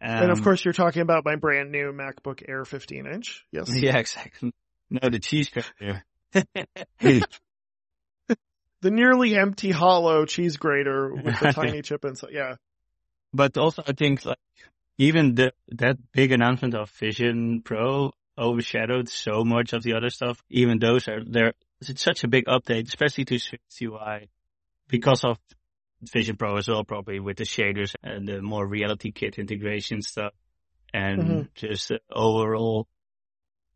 [0.00, 3.46] Um, and of um, course, you're talking about my brand new MacBook Air 15 inch.
[3.52, 3.70] Yes.
[3.74, 4.52] Yeah, exactly.
[4.90, 6.04] No, the cheese grater.
[7.02, 7.24] the
[8.82, 12.30] nearly empty hollow cheese grater with the tiny chip inside.
[12.32, 12.56] Yeah.
[13.32, 14.38] But also, I think like
[14.98, 20.42] even the, that big announcement of Vision Pro overshadowed so much of the other stuff.
[20.50, 21.54] Even those are there.
[21.80, 24.30] It's such a big update, especially to Swift UI
[24.88, 25.38] because of
[26.02, 30.32] Vision Pro as well, probably with the shaders and the more reality kit integration stuff
[30.92, 31.42] and mm-hmm.
[31.54, 32.86] just overall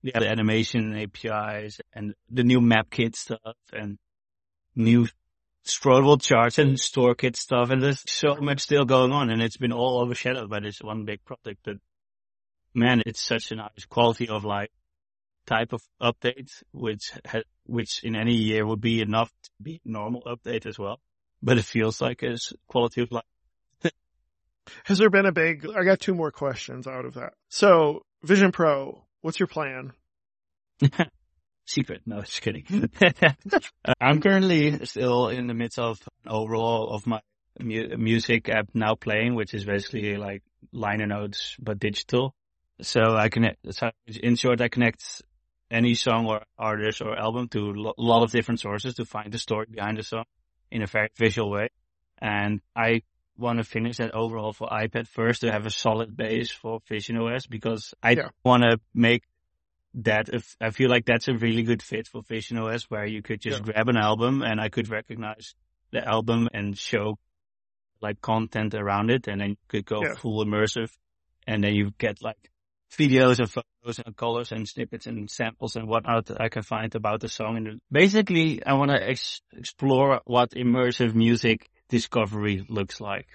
[0.03, 3.99] yeah, the animation APIs and the new map kit stuff and
[4.75, 5.07] new
[5.65, 7.71] scrollable charts and store kit stuff.
[7.71, 11.05] And there's so much still going on and it's been all overshadowed by this one
[11.05, 11.61] big project.
[11.65, 11.77] But
[12.75, 14.71] man, it's such a nice quality of life
[15.47, 20.23] type of update, which ha- which in any year would be enough to be normal
[20.23, 21.01] update as well.
[21.43, 23.25] But it feels like it's quality of life.
[24.85, 27.33] Has there been a big, I got two more questions out of that.
[27.49, 29.93] So Vision Pro, What's your plan?
[31.67, 32.03] Secret.
[32.07, 32.65] No, just kidding.
[33.83, 37.21] Uh, I'm currently still in the midst of an overhaul of my
[37.59, 42.35] mu- music app now playing, which is basically like liner notes, but digital.
[42.83, 45.23] So I connect, so in short, I connect
[45.71, 49.39] any song or artist or album to a lot of different sources to find the
[49.39, 50.25] story behind the song
[50.71, 51.69] in a very visual way.
[52.21, 53.03] And I
[53.41, 57.17] want to finish that overhaul for iPad first to have a solid base for Vision
[57.17, 58.29] OS because I yeah.
[58.45, 59.25] want to make
[59.95, 63.23] that if I feel like that's a really good fit for Vision OS where you
[63.23, 63.73] could just yeah.
[63.73, 65.55] grab an album and I could recognize
[65.91, 67.19] the album and show
[68.01, 70.15] like content around it and then you could go yeah.
[70.15, 70.91] full immersive
[71.47, 72.51] and then you get like
[72.97, 76.95] videos and photos and colors and snippets and samples and whatnot that I can find
[76.95, 77.57] about the song.
[77.57, 83.27] And basically I want to ex- explore what immersive music discovery looks like.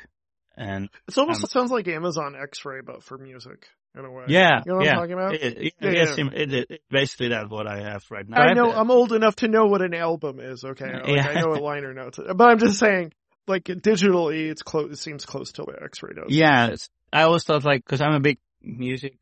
[0.57, 4.25] And it almost um, sounds like Amazon X-ray, but for music in a way.
[4.27, 4.91] Yeah, you know what yeah.
[4.91, 5.33] I'm talking about?
[5.35, 6.29] It, it, yeah, yeah.
[6.33, 8.41] It, it, basically that's what I have right now.
[8.41, 10.63] I know I'm old enough to know what an album is.
[10.63, 11.27] Okay, like, yeah.
[11.27, 13.13] I know what liner notes, but I'm just saying,
[13.47, 14.91] like digitally, it's close.
[14.91, 16.29] It seems close to what X-ray does.
[16.29, 16.75] Yeah,
[17.11, 19.17] I always thought like because I'm a big music,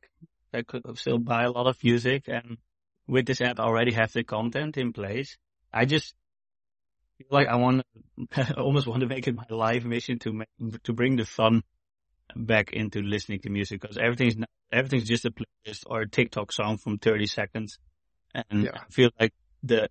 [0.53, 2.57] I could still buy a lot of music, and
[3.07, 5.37] with this app, I already have the content in place.
[5.73, 6.13] I just
[7.29, 7.83] like I want,
[8.57, 11.63] almost want to make it my life mission to make, to bring the fun
[12.35, 16.51] back into listening to music because everything's not, everything's just a playlist or a TikTok
[16.51, 17.77] song from 30 seconds.
[18.33, 18.71] And Yeah.
[18.75, 19.89] I feel like the,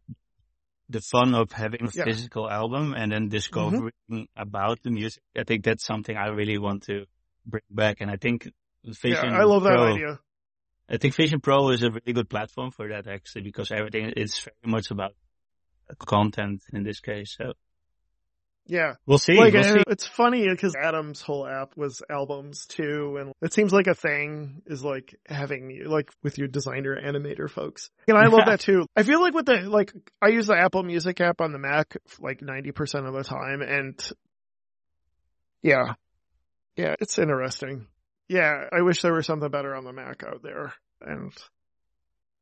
[0.88, 2.04] the fun of having a Yeah.
[2.04, 3.30] physical album and then mm-hmm.
[3.30, 7.06] discovering about the music, I think that's something I really want to
[7.46, 8.00] bring back.
[8.00, 8.48] And I think
[8.84, 10.18] Vision yeah, I love that idea.
[10.88, 14.40] I think Vision Pro is a really good platform for that actually because everything is
[14.40, 15.14] very much about
[15.98, 17.34] content in this case.
[17.38, 17.52] So
[18.66, 18.94] Yeah.
[19.06, 19.36] we'll see.
[19.38, 19.82] Like, we'll see.
[19.88, 24.62] it's funny because Adam's whole app was albums too, and it seems like a thing
[24.66, 28.86] is like having like with your designer animator folks, and I love that too.
[28.96, 31.96] I feel like with the like I use the Apple Music app on the Mac
[32.20, 33.98] like ninety percent of the time, and
[35.62, 35.94] yeah,
[36.76, 37.86] yeah, it's interesting.
[38.28, 41.32] Yeah, I wish there was something better on the Mac out there, and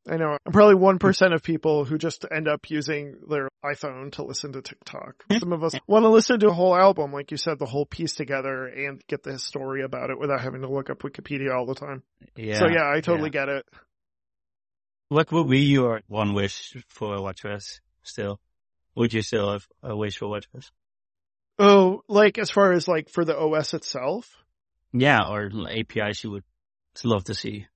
[0.09, 0.99] I know I'm probably one hmm.
[0.99, 5.23] percent of people who just end up using their iPhone to listen to TikTok.
[5.29, 5.37] Hmm.
[5.37, 7.85] Some of us want to listen to a whole album, like you said, the whole
[7.85, 11.65] piece together and get the story about it without having to look up Wikipedia all
[11.65, 12.03] the time.
[12.35, 12.59] Yeah.
[12.59, 13.65] so yeah, I totally get it.
[15.09, 18.39] Like what would be your one wish for WatchOS still?
[18.95, 20.71] Would you still have a wish for WatchOS?
[21.59, 24.43] Oh, like as far as like for the OS itself?
[24.93, 26.43] Yeah, or APIs you would
[27.03, 27.67] love to see.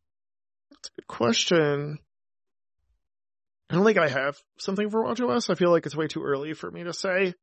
[0.71, 1.99] That's a good question.
[3.69, 5.49] I don't think I have something for WatchOS.
[5.49, 7.33] I feel like it's way too early for me to say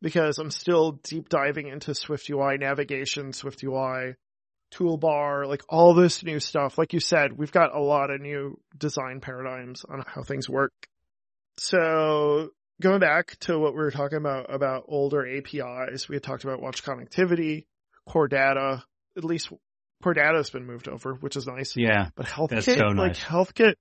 [0.00, 4.14] because I'm still deep diving into SwiftUI navigation, SwiftUI
[4.72, 6.78] toolbar, like all this new stuff.
[6.78, 10.72] Like you said, we've got a lot of new design paradigms on how things work.
[11.56, 16.44] So going back to what we were talking about, about older APIs, we had talked
[16.44, 17.66] about watch connectivity,
[18.06, 18.82] core data,
[19.16, 19.52] at least
[20.02, 21.76] core data has been moved over, which is nice.
[21.76, 22.08] Yeah.
[22.14, 23.20] But HealthKit, so like nice.
[23.20, 23.74] HealthKit,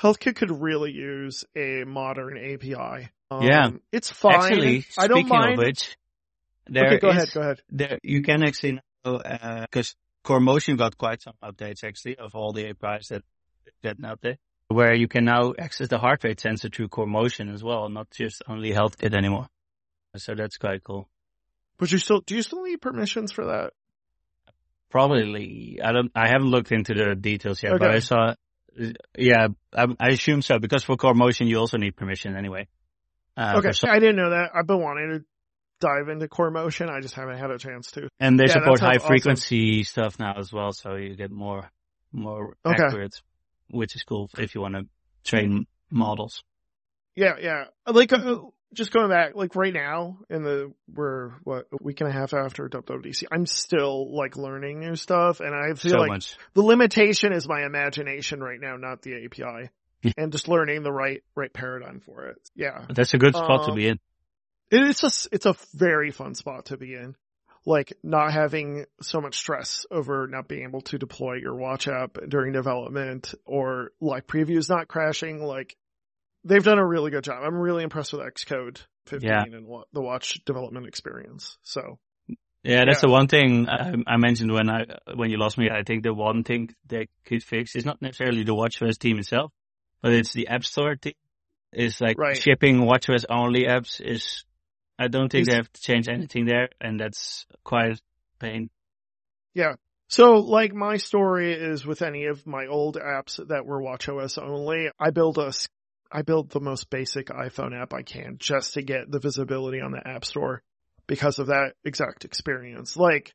[0.00, 3.08] HealthKit could really use a modern API.
[3.30, 3.70] Um, Yeah.
[3.92, 4.34] it's fine.
[4.34, 5.52] Actually, I don't speaking mind.
[5.54, 5.96] of which,
[6.66, 7.62] there okay, go is- ahead, go ahead.
[7.70, 12.68] there you can actually because Core Motion got quite some updates actually of all the
[12.68, 13.22] APIs that
[13.82, 14.36] that out there,
[14.68, 18.10] where you can now access the heart rate sensor through Core Motion as well, not
[18.10, 19.48] just only HealthKit anymore.
[20.16, 21.08] So that's quite cool.
[21.78, 23.72] But you still, do you still need permissions for that?
[24.90, 28.34] Probably, I don't, I haven't looked into the details yet, but I saw,
[29.16, 32.68] yeah, I, I assume so because for Core Motion you also need permission anyway.
[33.36, 34.50] Uh, okay, I didn't know that.
[34.54, 35.24] I've been wanting to
[35.80, 36.88] dive into core motion.
[36.88, 38.08] I just haven't had a chance to.
[38.18, 39.06] and they Yeah, support high awesome.
[39.08, 41.70] frequency stuff now as well, so you get more,
[42.12, 42.82] more Okay.
[42.82, 43.14] accurate,
[43.70, 44.86] which is cool if you want to
[45.24, 46.42] train models.
[47.14, 47.64] Yeah, yeah.
[47.86, 48.38] Like, uh,
[48.74, 52.34] just going back, like right now in the, we're what, a week and a half
[52.34, 56.36] after WWDC, I'm still like learning new stuff and I feel So like much.
[56.54, 59.70] the limitation is my imagination right now, not the API.
[60.16, 62.36] And just learning the right, right paradigm for it.
[62.54, 62.84] Yeah.
[62.94, 63.98] That's a good spot to Um, be in.
[64.70, 67.16] It's just, it's a very fun spot to be in.
[67.66, 72.16] Like not having so much stress over not being able to deploy your watch app
[72.28, 75.42] during development or like previews not crashing.
[75.42, 75.76] Like
[76.44, 77.42] they've done a really good job.
[77.44, 79.42] I'm really impressed with Xcode 15 Yeah.
[79.44, 81.58] and what the watch development experience.
[81.62, 81.98] So
[82.62, 83.06] Yeah, that's yeah.
[83.06, 85.68] the one thing I, I mentioned when I when you lost me.
[85.70, 89.52] I think the one thing they could fix is not necessarily the WatchOS team itself,
[90.02, 91.14] but it's the App Store team.
[91.72, 92.36] Is like Right.
[92.36, 94.44] shipping WatchOS only apps is.
[94.98, 97.98] I don't think Is- they have to change anything there, and that's quite a
[98.40, 98.70] pain.
[99.54, 99.74] Yeah.
[100.08, 104.88] So like my story is with any of my old apps that were watchOS only,
[104.98, 105.52] I build a,
[106.10, 109.92] I build the most basic iPhone app I can just to get the visibility on
[109.92, 110.62] the app store
[111.06, 112.96] because of that exact experience.
[112.96, 113.32] Like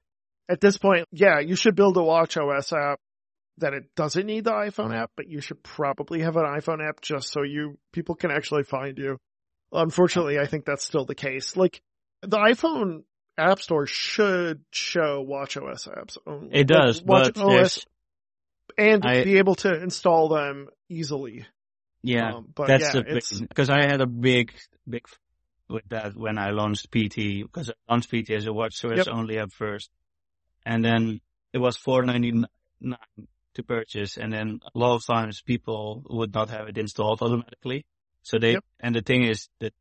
[0.49, 2.99] at this point, yeah, you should build a watchOS app
[3.59, 7.01] that it doesn't need the iPhone app, but you should probably have an iPhone app
[7.01, 9.17] just so you, people can actually find you.
[9.71, 11.55] Unfortunately, I think that's still the case.
[11.55, 11.81] Like
[12.21, 13.03] the iPhone
[13.37, 16.49] App Store should show WatchOS apps only.
[16.51, 17.85] It does, Like, but WatchOS
[18.77, 21.45] and I- be able to install them easily.
[22.03, 24.53] Yeah, Um, but that's yeah, the because I had a big
[24.87, 25.05] big
[25.69, 29.07] with that when I launched PT because I launched PT as a watch WatchOS Yep.
[29.07, 29.89] only app first,
[30.65, 31.21] and then
[31.53, 32.31] it was four ninety
[32.81, 32.97] nine
[33.55, 37.85] to purchase, and then a lot of times people would not have it installed automatically.
[38.23, 38.65] So they Yep.
[38.81, 39.73] and the thing is that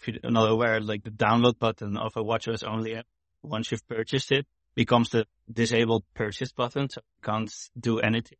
[0.00, 3.06] if you're not aware, like the download button of a WatchOS only app,
[3.42, 8.38] once you've purchased it, becomes the disabled purchase button, so you can't do anything.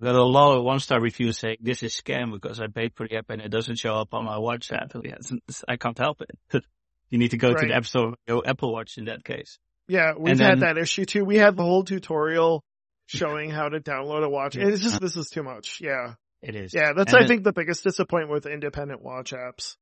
[0.00, 3.06] So a lot of one star reviews saying this is scam because I paid for
[3.08, 4.92] the app and it doesn't show up on my watch app.
[5.68, 6.64] I can't help it.
[7.10, 7.68] you need to go to Right.
[7.68, 9.58] the app store, go Apple Watch in that case.
[9.88, 11.24] yeah, we've and had that issue too.
[11.24, 12.64] We had the whole tutorial
[13.06, 14.56] showing how to download a watch.
[14.56, 15.80] It's just this is too much.
[15.82, 16.72] Yeah, It is.
[16.72, 16.92] yeah.
[16.96, 19.76] That's And I then- think the biggest disappointment with independent watch apps.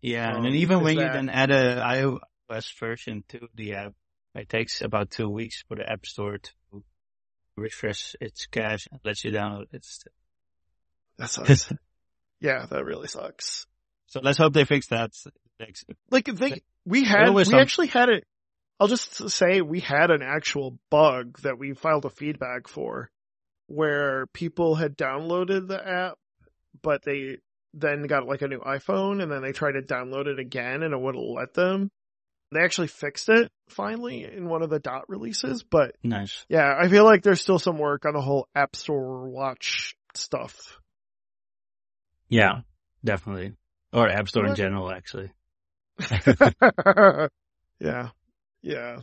[0.00, 1.76] Yeah, and um, then even when you then add a
[2.50, 3.92] iOS version to the app,
[4.34, 6.50] it takes about two weeks for the App Store to
[7.56, 9.86] refresh its cache and lets you download it.
[11.18, 11.72] That sucks.
[12.40, 13.66] yeah, that really sucks.
[14.06, 15.12] So let's hope they fix that.
[16.10, 17.54] Like they, we had, we some...
[17.54, 18.24] actually had it.
[18.80, 23.10] I'll just say we had an actual bug that we filed a feedback for
[23.68, 26.18] where people had downloaded the app,
[26.82, 27.38] but they
[27.74, 30.92] then got like a new iPhone and then they tried to download it again and
[30.92, 31.90] it wouldn't let them.
[32.52, 36.44] They actually fixed it finally in one of the dot releases, but nice.
[36.48, 40.78] Yeah, I feel like there's still some work on the whole App Store watch stuff.
[42.28, 42.60] Yeah,
[43.04, 43.54] definitely.
[43.92, 44.50] Or App Store what?
[44.50, 45.30] in general, actually.
[47.80, 48.08] yeah.
[48.62, 48.96] Yeah.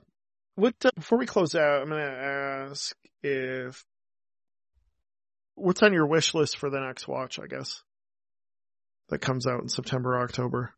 [0.55, 3.83] What, uh, before we close out, I'm going to ask if,
[5.55, 7.81] what's on your wish list for the next watch, I guess?
[9.09, 10.73] That comes out in September, October.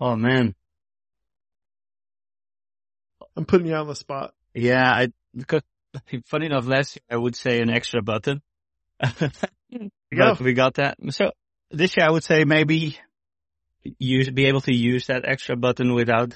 [0.00, 0.54] Oh man.
[3.36, 4.34] I'm putting you on the spot.
[4.54, 5.62] Yeah, I because
[6.26, 8.42] funny enough, last year I would say an extra button,
[9.00, 10.96] but we got that.
[11.10, 11.32] So
[11.70, 12.98] this year I would say maybe
[13.98, 16.34] use be able to use that extra button without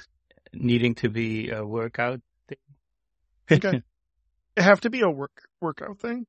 [0.53, 2.57] needing to be a workout thing.
[3.51, 3.81] okay.
[4.57, 6.25] It have to be a work workout thing.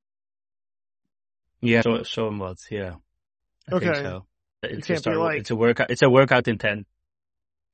[1.63, 2.59] Yeah, so somewhat.
[2.71, 2.97] Yeah.
[3.73, 3.95] I okay.
[3.95, 4.27] So.
[4.63, 5.39] It's, it like...
[5.41, 5.91] it's a workout.
[5.91, 6.87] It's a workout intent.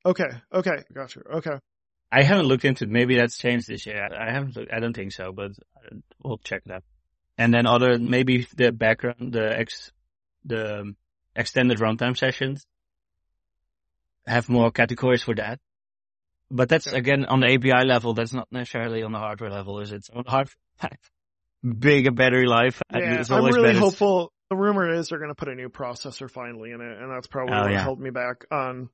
[0.07, 0.29] Okay.
[0.53, 0.85] Okay.
[0.93, 1.21] Gotcha.
[1.39, 1.59] Okay.
[2.11, 2.91] I haven't looked into it.
[2.91, 4.09] Maybe that's changed this year.
[4.13, 4.57] I haven't.
[4.57, 5.53] Looked, I don't think so, but
[6.23, 6.83] we'll check that.
[7.37, 9.91] And then other maybe the background, the ex,
[10.45, 10.95] the
[11.35, 12.67] extended runtime sessions
[14.27, 15.59] have more categories for that.
[16.51, 16.99] But that's yeah.
[16.99, 18.15] again on the API level.
[18.15, 20.05] That's not necessarily on the hardware level, is it?
[20.05, 20.55] So on hardware,
[21.79, 22.81] bigger battery life.
[22.93, 23.79] Yeah, I'm really better.
[23.79, 24.33] hopeful.
[24.51, 27.27] The rumor is they're going to put a new processor finally in it, and that's
[27.27, 27.83] probably oh, what yeah.
[27.83, 28.91] held me back on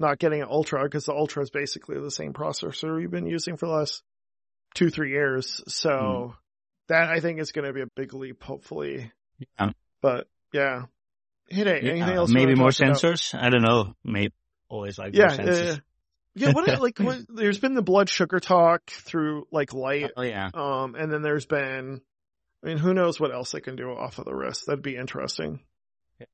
[0.00, 3.56] not getting an Ultra because the Ultra is basically the same processor we've been using
[3.56, 4.02] for the last
[4.74, 5.62] two, three years.
[5.68, 6.34] So mm.
[6.88, 9.12] that I think is going to be a big leap, hopefully.
[9.58, 9.70] Yeah.
[10.00, 10.84] But yeah.
[11.48, 11.82] Hit it.
[11.82, 12.30] Yeah, anything else?
[12.30, 13.34] Maybe more sensors?
[13.34, 13.44] About?
[13.44, 13.94] I don't know.
[14.04, 14.32] Maybe
[14.68, 15.76] always like yeah, more sensors.
[15.76, 15.80] Uh,
[16.34, 20.12] yeah, what like what, there's been the blood sugar talk through like light.
[20.16, 20.50] Oh yeah.
[20.54, 22.00] Um, and then there's been,
[22.62, 24.64] I mean, who knows what else they can do off of the wrist?
[24.66, 25.60] That'd be interesting.
[26.20, 26.26] Yeah.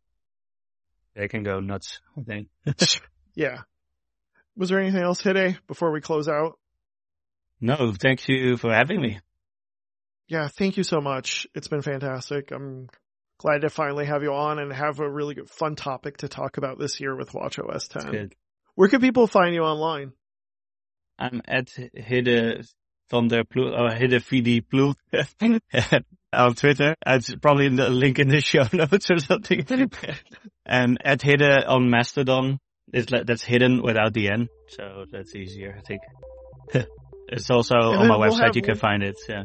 [1.14, 2.01] They can go nuts.
[2.17, 2.49] I think.
[3.37, 3.59] Yeah.
[4.57, 6.59] Was there anything else today before we close out?
[7.61, 9.20] No, thank you for having me.
[10.28, 11.47] Yeah, thank you so much.
[11.55, 12.51] It's been fantastic.
[12.51, 12.89] I'm
[13.39, 16.57] glad to finally have you on and have a really good fun topic to talk
[16.57, 18.32] about this year with WatchOS 10.
[18.74, 20.12] Where can people find you online?
[21.18, 22.66] I'm at Hidde
[23.11, 26.95] van der Ploeg, or uh, Hidde VD Ploeg on Twitter.
[27.07, 29.64] It's probably in the link in the show notes or something.
[30.66, 32.59] and at Hidde on Mastodon
[32.93, 36.01] it's that's hidden without the N, so that's easier, I think.
[37.28, 38.55] it's also and on my we'll website.
[38.55, 39.16] You can find it.
[39.28, 39.45] Yeah.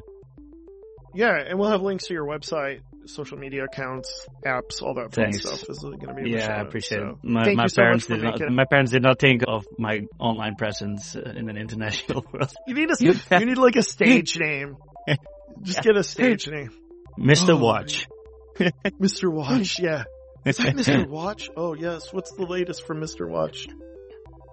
[1.13, 5.33] Yeah, and we'll have links to your website, social media accounts, apps, all that fun
[5.33, 6.31] stuff is going to be.
[6.31, 7.15] yeah, I appreciate it.
[7.21, 8.39] My, my parents so did not.
[8.49, 12.53] My parents did not think of my online presence uh, in an international world.
[12.65, 12.95] You need a.
[13.39, 14.77] you need like a stage name.
[15.61, 16.71] Just get a stage name.
[17.19, 17.49] Mr.
[17.49, 18.07] Oh, Watch.
[18.57, 19.29] Mr.
[19.31, 19.79] Watch.
[19.79, 20.03] Yeah.
[20.45, 21.07] Is that Mr.
[21.07, 21.49] Watch?
[21.55, 22.11] Oh yes.
[22.11, 23.27] What's the latest from Mr.
[23.27, 23.67] Watch?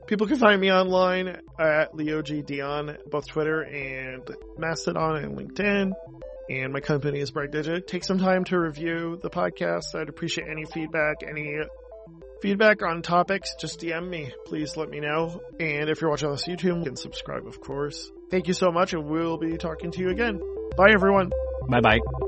[0.06, 2.40] People can find me online at Leo G.
[2.40, 4.22] Dion, both Twitter and
[4.56, 5.92] Mastodon and LinkedIn.
[6.50, 7.86] And my company is BrightDigit.
[7.86, 9.94] Take some time to review the podcast.
[9.94, 11.58] I'd appreciate any feedback, any
[12.40, 13.54] feedback on topics.
[13.60, 14.32] Just DM me.
[14.46, 15.42] Please let me know.
[15.60, 18.10] And if you're watching this YouTube, you can subscribe, of course.
[18.30, 20.40] Thank you so much, and we'll be talking to you again.
[20.76, 21.30] Bye, everyone.
[21.68, 22.27] Bye bye.